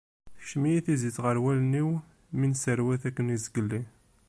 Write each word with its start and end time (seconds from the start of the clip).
Tekcem-iyi 0.35 0.79
tiẓẓit 0.85 1.17
ɣer 1.23 1.37
wallen-iw 1.43 1.89
mi 2.37 2.45
nesserwat 2.47 3.03
akken 3.09 3.33
izgelli. 3.35 3.81